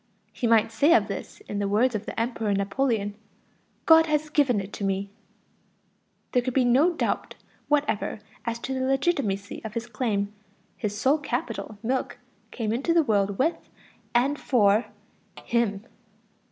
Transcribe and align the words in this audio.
He 0.33 0.47
might 0.47 0.71
say 0.71 0.95
of 0.95 1.07
this 1.07 1.41
in 1.41 1.59
the 1.59 1.67
words 1.67 1.93
of 1.93 2.07
the 2.07 2.19
Emperor 2.19 2.51
Napoleon: 2.55 3.13
"God 3.85 4.07
has 4.07 4.31
given 4.31 4.59
it 4.59 4.73
to 4.73 4.83
me." 4.83 5.11
There 6.31 6.41
can 6.41 6.55
be 6.55 6.65
no 6.65 6.93
doubt 6.93 7.35
whatever 7.67 8.19
as 8.43 8.57
to 8.61 8.73
the 8.73 8.81
legitimacy 8.81 9.63
of 9.63 9.75
his 9.75 9.85
claim; 9.85 10.33
his 10.75 10.97
sole 10.97 11.19
capital, 11.19 11.77
milk, 11.83 12.17
came 12.49 12.73
into 12.73 12.95
the 12.95 13.03
world 13.03 13.37
with 13.37 13.69
and 14.15 14.39
for 14.39 14.87
him. 15.43 15.85